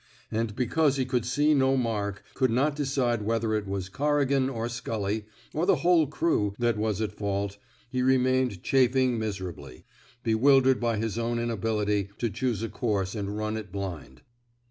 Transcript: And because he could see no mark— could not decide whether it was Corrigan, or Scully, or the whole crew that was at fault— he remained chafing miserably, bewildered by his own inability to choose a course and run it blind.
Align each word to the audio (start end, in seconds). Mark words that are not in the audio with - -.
And 0.31 0.55
because 0.55 0.95
he 0.97 1.05
could 1.05 1.27
see 1.27 1.53
no 1.53 1.77
mark— 1.77 2.23
could 2.33 2.49
not 2.49 2.75
decide 2.75 3.21
whether 3.21 3.53
it 3.53 3.67
was 3.67 3.87
Corrigan, 3.87 4.49
or 4.49 4.67
Scully, 4.67 5.27
or 5.53 5.67
the 5.67 5.75
whole 5.85 6.07
crew 6.07 6.55
that 6.57 6.75
was 6.75 7.01
at 7.01 7.11
fault— 7.11 7.59
he 7.91 8.01
remained 8.01 8.63
chafing 8.63 9.19
miserably, 9.19 9.85
bewildered 10.23 10.79
by 10.79 10.97
his 10.97 11.19
own 11.19 11.37
inability 11.37 12.09
to 12.17 12.31
choose 12.31 12.63
a 12.63 12.69
course 12.69 13.13
and 13.13 13.37
run 13.37 13.55
it 13.55 13.71
blind. 13.71 14.23